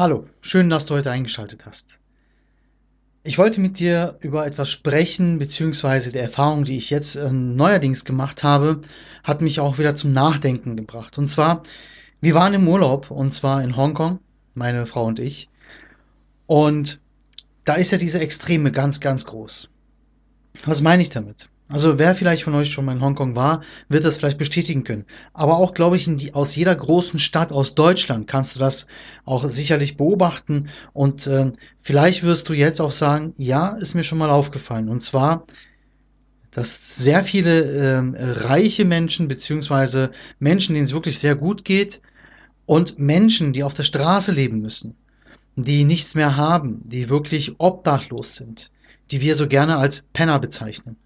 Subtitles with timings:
[0.00, 1.98] Hallo, schön, dass du heute eingeschaltet hast.
[3.22, 8.06] Ich wollte mit dir über etwas sprechen, beziehungsweise die Erfahrung, die ich jetzt äh, neuerdings
[8.06, 8.80] gemacht habe,
[9.22, 11.18] hat mich auch wieder zum Nachdenken gebracht.
[11.18, 11.64] Und zwar,
[12.22, 14.20] wir waren im Urlaub, und zwar in Hongkong,
[14.54, 15.50] meine Frau und ich.
[16.46, 16.98] Und
[17.66, 19.68] da ist ja diese Extreme ganz, ganz groß.
[20.64, 21.50] Was meine ich damit?
[21.70, 25.06] Also wer vielleicht von euch schon mal in Hongkong war, wird das vielleicht bestätigen können.
[25.32, 28.88] Aber auch, glaube ich, in die, aus jeder großen Stadt aus Deutschland kannst du das
[29.24, 30.70] auch sicherlich beobachten.
[30.92, 34.88] Und äh, vielleicht wirst du jetzt auch sagen, ja, ist mir schon mal aufgefallen.
[34.88, 35.44] Und zwar,
[36.50, 40.10] dass sehr viele äh, reiche Menschen, beziehungsweise
[40.40, 42.00] Menschen, denen es wirklich sehr gut geht,
[42.66, 44.96] und Menschen, die auf der Straße leben müssen,
[45.54, 48.72] die nichts mehr haben, die wirklich obdachlos sind,
[49.12, 50.96] die wir so gerne als Penner bezeichnen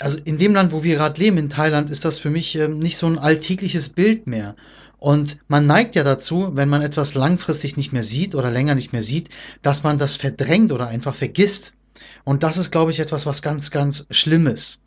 [0.00, 2.78] also in dem Land, wo wir gerade leben, in Thailand, ist das für mich ähm,
[2.78, 4.56] nicht so ein alltägliches Bild mehr.
[4.98, 8.92] Und man neigt ja dazu, wenn man etwas langfristig nicht mehr sieht oder länger nicht
[8.92, 9.28] mehr sieht,
[9.62, 11.74] dass man das verdrängt oder einfach vergisst.
[12.24, 14.78] Und das ist, glaube ich, etwas, was ganz, ganz Schlimmes.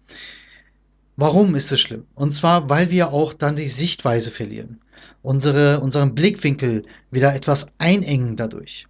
[1.15, 2.05] Warum ist es schlimm?
[2.15, 4.81] Und zwar, weil wir auch dann die Sichtweise verlieren.
[5.21, 8.87] Unsere, unseren Blickwinkel wieder etwas einengen dadurch.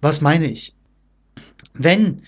[0.00, 0.74] Was meine ich?
[1.72, 2.22] Wenn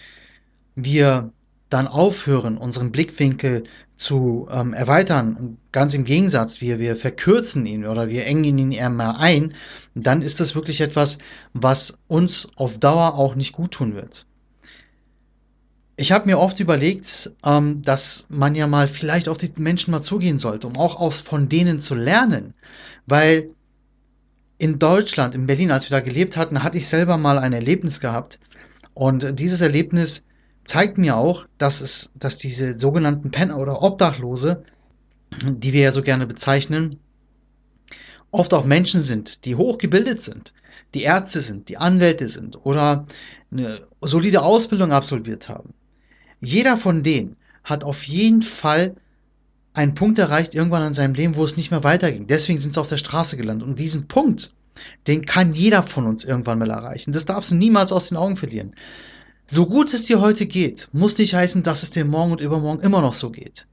[0.74, 1.32] wir
[1.68, 3.64] dann aufhören, unseren Blickwinkel
[3.96, 8.90] zu ähm, erweitern, ganz im Gegensatz, wir, wir verkürzen ihn oder wir engen ihn eher
[8.90, 9.54] mehr ein,
[9.94, 11.18] dann ist das wirklich etwas,
[11.52, 14.24] was uns auf Dauer auch nicht gut tun wird.
[15.96, 20.00] Ich habe mir oft überlegt, ähm, dass man ja mal vielleicht auf die Menschen mal
[20.00, 22.54] zugehen sollte, um auch aus von denen zu lernen,
[23.06, 23.50] weil
[24.58, 27.98] in Deutschland, in Berlin, als wir da gelebt hatten, hatte ich selber mal ein Erlebnis
[27.98, 28.38] gehabt.
[28.94, 30.24] Und dieses Erlebnis
[30.68, 34.64] zeigt mir auch, dass es, dass diese sogenannten Penner oder Obdachlose,
[35.42, 36.98] die wir ja so gerne bezeichnen,
[38.30, 40.52] oft auch Menschen sind, die hochgebildet sind,
[40.94, 43.06] die Ärzte sind, die Anwälte sind oder
[43.50, 45.72] eine solide Ausbildung absolviert haben.
[46.40, 48.94] Jeder von denen hat auf jeden Fall
[49.72, 52.26] einen Punkt erreicht irgendwann in seinem Leben, wo es nicht mehr weiterging.
[52.26, 53.66] Deswegen sind sie auf der Straße gelandet.
[53.66, 54.54] Und diesen Punkt,
[55.06, 57.12] den kann jeder von uns irgendwann mal erreichen.
[57.12, 58.74] Das darfst du niemals aus den Augen verlieren.
[59.50, 62.82] So gut es dir heute geht, muss nicht heißen, dass es dir morgen und übermorgen
[62.82, 63.66] immer noch so geht.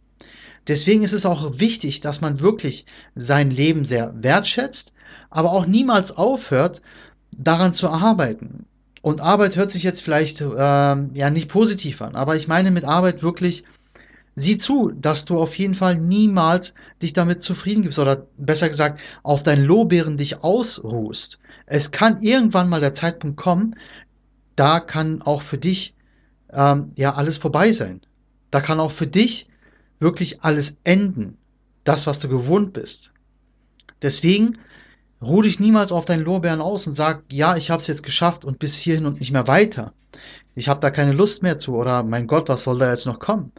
[0.69, 4.93] Deswegen ist es auch wichtig, dass man wirklich sein Leben sehr wertschätzt,
[5.29, 6.81] aber auch niemals aufhört,
[7.37, 8.65] daran zu arbeiten.
[9.01, 12.85] Und Arbeit hört sich jetzt vielleicht äh, ja nicht positiv an, aber ich meine mit
[12.85, 13.65] Arbeit wirklich,
[14.35, 19.01] sieh zu, dass du auf jeden Fall niemals dich damit zufrieden gibst oder besser gesagt
[19.23, 21.39] auf dein Lobbeeren dich ausruhst.
[21.65, 23.75] Es kann irgendwann mal der Zeitpunkt kommen,
[24.55, 25.95] da kann auch für dich
[26.51, 28.01] ähm, ja alles vorbei sein.
[28.51, 29.49] Da kann auch für dich
[29.99, 31.37] wirklich alles enden.
[31.83, 33.13] Das, was du gewohnt bist.
[34.01, 34.57] Deswegen
[35.21, 38.43] ruh dich niemals auf deinen Lorbeeren aus und sag, ja, ich habe es jetzt geschafft
[38.45, 39.93] und bis hierhin und nicht mehr weiter.
[40.55, 43.19] Ich habe da keine Lust mehr zu oder mein Gott, was soll da jetzt noch
[43.19, 43.51] kommen?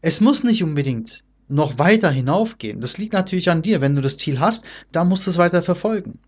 [0.00, 2.80] Es muss nicht unbedingt noch weiter hinaufgehen.
[2.80, 3.80] Das liegt natürlich an dir.
[3.80, 6.18] Wenn du das Ziel hast, dann musst du es weiter verfolgen.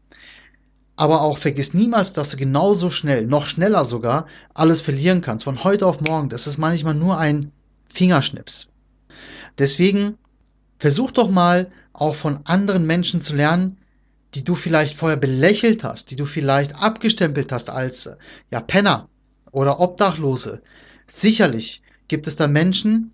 [0.99, 5.45] Aber auch vergiss niemals, dass du genauso schnell, noch schneller sogar, alles verlieren kannst.
[5.45, 6.29] Von heute auf morgen.
[6.29, 7.53] Das ist manchmal nur ein
[7.89, 8.67] Fingerschnips.
[9.59, 10.19] Deswegen
[10.81, 13.77] versuch doch mal auch von anderen Menschen zu lernen,
[14.35, 18.11] die du vielleicht vorher belächelt hast, die du vielleicht abgestempelt hast als
[18.51, 19.09] ja Penner
[19.53, 20.63] oder Obdachlose.
[21.07, 23.13] Sicherlich gibt es da Menschen,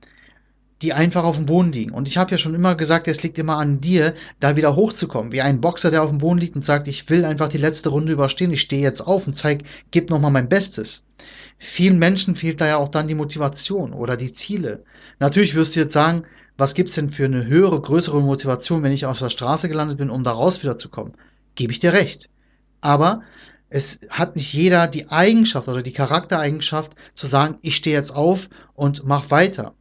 [0.83, 1.93] die einfach auf dem Boden liegen.
[1.93, 5.33] Und ich habe ja schon immer gesagt, es liegt immer an dir, da wieder hochzukommen.
[5.33, 7.91] Wie ein Boxer, der auf dem Boden liegt und sagt, ich will einfach die letzte
[7.91, 11.05] Runde überstehen, ich stehe jetzt auf und zeig, gib nochmal mein Bestes.
[11.59, 14.85] Vielen Menschen fehlt da ja auch dann die Motivation oder die Ziele.
[15.21, 16.25] Natürlich wirst du jetzt sagen,
[16.57, 20.11] was gibt's denn für eine höhere, größere Motivation, wenn ich auf der Straße gelandet bin,
[20.11, 21.15] um da raus wiederzukommen?
[21.55, 22.31] Gebe ich dir recht.
[22.81, 23.23] Aber
[23.71, 28.49] es hat nicht jeder die Eigenschaft oder die Charaktereigenschaft zu sagen, ich stehe jetzt auf
[28.75, 29.75] und mach weiter.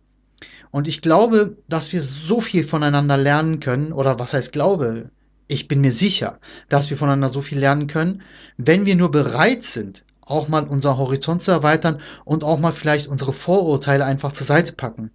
[0.74, 5.12] Und ich glaube, dass wir so viel voneinander lernen können, oder was heißt glaube?
[5.48, 8.24] Ich bin mir sicher, dass wir voneinander so viel lernen können,
[8.58, 13.06] wenn wir nur bereit sind, auch mal unser Horizont zu erweitern und auch mal vielleicht
[13.06, 15.12] unsere Vorurteile einfach zur Seite packen.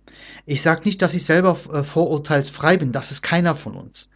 [0.47, 4.11] Ich sage nicht, dass ich selber äh, vorurteilsfrei bin, das ist keiner von uns.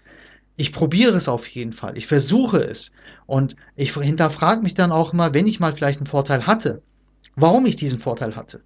[0.55, 2.93] Ich probiere es auf jeden Fall, ich versuche es
[3.27, 6.83] und ich hinterfrage mich dann auch immer, wenn ich mal vielleicht einen Vorteil hatte,
[7.35, 8.63] warum ich diesen Vorteil hatte.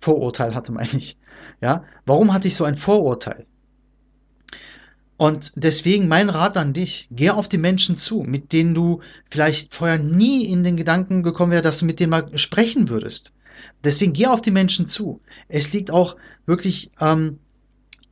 [0.00, 1.18] Vorurteil hatte, meine ich.
[1.60, 3.46] Ja, warum hatte ich so ein Vorurteil?
[5.18, 9.74] Und deswegen mein Rat an dich, geh auf die Menschen zu, mit denen du vielleicht
[9.74, 13.32] vorher nie in den Gedanken gekommen wäre, dass du mit denen mal sprechen würdest.
[13.84, 15.20] Deswegen geh auf die Menschen zu.
[15.48, 16.16] Es liegt auch
[16.46, 17.38] wirklich ähm,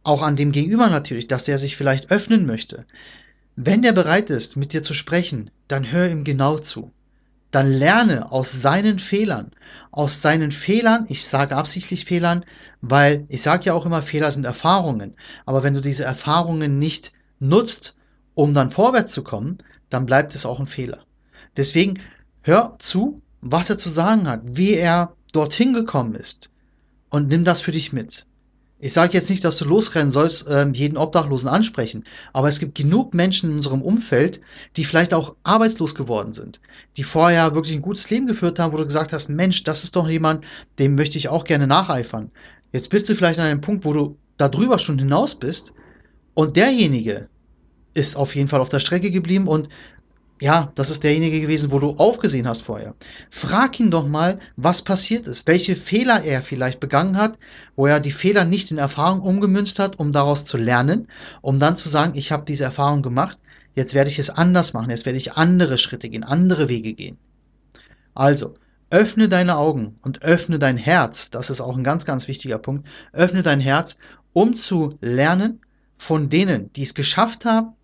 [0.03, 2.85] auch an dem Gegenüber natürlich, dass er sich vielleicht öffnen möchte.
[3.57, 6.93] Wenn der bereit ist, mit dir zu sprechen, dann hör ihm genau zu.
[7.51, 9.53] Dann lerne aus seinen Fehlern.
[9.91, 12.45] Aus seinen Fehlern, ich sage absichtlich Fehlern,
[12.81, 15.17] weil ich sage ja auch immer, Fehler sind Erfahrungen.
[15.47, 17.97] Aber wenn du diese Erfahrungen nicht nutzt,
[18.35, 19.59] um dann vorwärts zu kommen,
[19.89, 21.05] dann bleibt es auch ein Fehler.
[21.57, 22.01] Deswegen
[22.43, 26.51] hör zu, was er zu sagen hat, wie er dorthin gekommen ist
[27.11, 28.27] und nimm das für dich mit.
[28.81, 32.77] Ich sage jetzt nicht, dass du losrennen sollst, äh, jeden Obdachlosen ansprechen, aber es gibt
[32.77, 34.41] genug Menschen in unserem Umfeld,
[34.77, 36.61] die vielleicht auch arbeitslos geworden sind,
[36.97, 39.97] die vorher wirklich ein gutes Leben geführt haben, wo du gesagt hast, Mensch, das ist
[39.97, 40.45] doch jemand,
[40.79, 42.31] dem möchte ich auch gerne nacheifern.
[42.73, 45.75] Jetzt bist du vielleicht an einem Punkt, wo du darüber schon hinaus bist
[46.35, 47.29] und derjenige
[47.95, 49.69] ist auf jeden Fall auf der Strecke geblieben und
[50.41, 52.95] ja, das ist derjenige gewesen, wo du aufgesehen hast vorher.
[53.31, 57.39] Frag ihn doch mal, was passiert ist, welche Fehler er vielleicht begangen hat,
[57.75, 61.09] wo er die Fehler nicht in Erfahrung umgemünzt hat, um daraus zu lernen,
[61.41, 63.39] um dann zu sagen, ich habe diese Erfahrung gemacht,
[63.75, 67.19] jetzt werde ich es anders machen, jetzt werde ich andere Schritte gehen, andere Wege gehen.
[68.15, 68.55] Also,
[68.91, 72.87] öffne deine Augen und öffne dein Herz, das ist auch ein ganz, ganz wichtiger Punkt,
[73.13, 73.99] öffne dein Herz,
[74.33, 75.61] um zu lernen
[75.97, 77.75] von denen, die es geschafft haben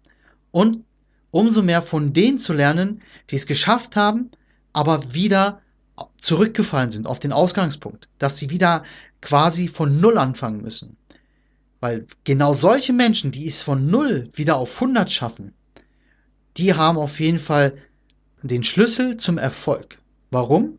[0.50, 0.84] und
[1.34, 4.30] umso mehr von denen zu lernen, die es geschafft haben,
[4.72, 5.60] aber wieder
[6.16, 8.84] zurückgefallen sind auf den Ausgangspunkt, dass sie wieder
[9.20, 10.96] quasi von Null anfangen müssen.
[11.80, 15.54] Weil genau solche Menschen, die es von Null wieder auf 100 schaffen,
[16.56, 17.78] die haben auf jeden Fall
[18.44, 19.98] den Schlüssel zum Erfolg.
[20.30, 20.78] Warum?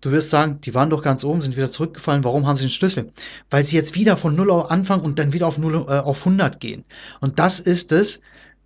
[0.00, 2.24] Du wirst sagen, die waren doch ganz oben, sind wieder zurückgefallen.
[2.24, 3.12] Warum haben sie den Schlüssel?
[3.48, 6.58] Weil sie jetzt wieder von Null anfangen und dann wieder auf Null äh, auf 100
[6.58, 6.84] gehen.
[7.20, 8.22] Und das ist es,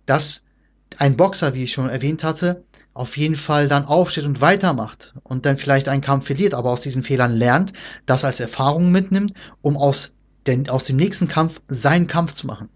[0.07, 0.43] dass
[0.97, 2.63] ein Boxer, wie ich schon erwähnt hatte,
[2.93, 6.81] auf jeden Fall dann aufsteht und weitermacht und dann vielleicht einen Kampf verliert, aber aus
[6.81, 7.73] diesen Fehlern lernt,
[8.05, 10.11] das als Erfahrung mitnimmt, um aus,
[10.47, 12.69] den, aus dem nächsten Kampf seinen Kampf zu machen.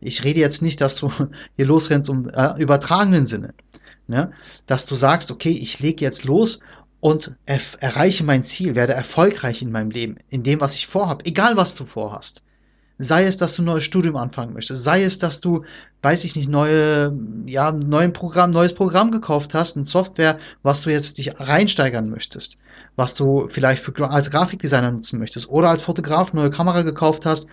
[0.00, 1.10] Ich rede jetzt nicht, dass du
[1.56, 3.54] hier losrennst um äh, übertragenen Sinne,
[4.06, 4.32] ne?
[4.66, 6.60] dass du sagst, okay, ich lege jetzt los
[7.00, 11.24] und er, erreiche mein Ziel, werde erfolgreich in meinem Leben, in dem, was ich vorhabe,
[11.24, 12.42] egal was du vorhast.
[13.02, 15.64] Sei es, dass du ein neues Studium anfangen möchtest, sei es, dass du,
[16.02, 17.16] weiß ich nicht, neue,
[17.46, 22.58] ja, neuen Programm, neues Programm gekauft hast, ein Software, was du jetzt dich reinsteigern möchtest,
[22.96, 27.46] was du vielleicht für, als Grafikdesigner nutzen möchtest oder als Fotograf neue Kamera gekauft hast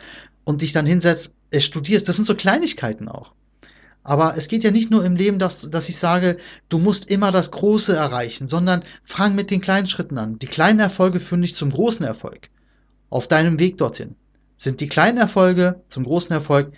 [0.44, 2.10] und dich dann hinsetzt, es studierst.
[2.10, 3.32] Das sind so Kleinigkeiten auch.
[4.04, 7.32] Aber es geht ja nicht nur im Leben, dass, dass ich sage, du musst immer
[7.32, 10.40] das Große erreichen, sondern fang mit den kleinen Schritten an.
[10.40, 12.50] Die kleinen Erfolge führen dich zum großen Erfolg.
[13.10, 14.18] Auf deinem Weg dorthin
[14.58, 16.74] sind die kleinen Erfolge zum großen Erfolg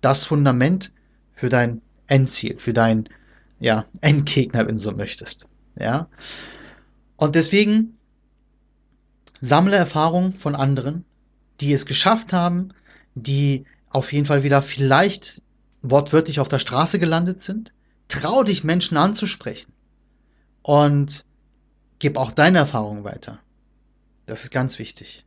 [0.00, 0.92] das Fundament
[1.34, 3.08] für dein Endziel, für dein
[3.60, 5.46] ja, Endgegner, wenn du so möchtest.
[5.78, 6.08] Ja?
[7.16, 7.98] Und deswegen
[9.40, 11.04] sammle Erfahrungen von anderen,
[11.60, 12.72] die es geschafft haben,
[13.14, 15.42] die auf jeden Fall wieder vielleicht
[15.82, 17.72] wortwörtlich auf der Straße gelandet sind.
[18.08, 19.72] Trau dich, Menschen anzusprechen.
[20.62, 21.24] Und
[21.98, 23.38] gib auch deine Erfahrungen weiter.
[24.26, 25.24] Das ist ganz wichtig.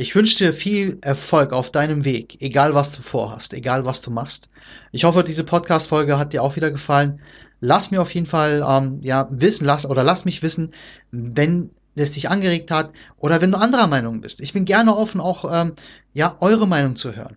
[0.00, 4.10] Ich wünsche dir viel Erfolg auf deinem Weg, egal was du vorhast, egal was du
[4.10, 4.48] machst.
[4.92, 7.20] Ich hoffe, diese Podcast-Folge hat dir auch wieder gefallen.
[7.60, 10.72] Lass mir auf jeden Fall ähm, ja wissen, lass oder lass mich wissen,
[11.10, 14.40] wenn es dich angeregt hat oder wenn du anderer Meinung bist.
[14.40, 15.74] Ich bin gerne offen, auch ähm,
[16.14, 17.36] ja eure Meinung zu hören.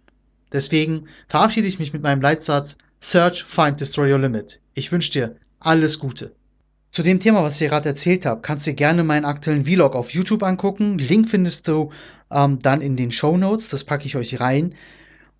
[0.54, 4.62] Deswegen verabschiede ich mich mit meinem Leitsatz Search, Find, Destroy Your Limit.
[4.74, 6.34] Ich wünsche dir alles Gute.
[6.94, 10.12] Zu dem Thema, was ich gerade erzählt habe, kannst du gerne meinen aktuellen Vlog auf
[10.12, 11.00] YouTube angucken.
[11.00, 11.92] Link findest du
[12.30, 14.76] ähm, dann in den Show Notes, das packe ich euch rein.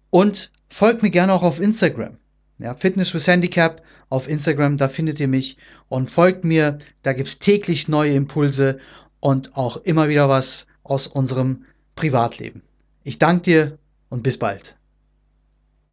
[0.10, 2.18] Und folgt mir gerne auch auf Instagram.
[2.58, 5.58] Ja, Fitness with Handicap auf Instagram, da findet ihr mich
[5.90, 6.80] und folgt mir.
[7.04, 8.80] Da gibt es täglich neue Impulse
[9.20, 12.64] und auch immer wieder was aus unserem Privatleben.
[13.04, 13.78] Ich danke dir
[14.10, 14.76] und bis bald.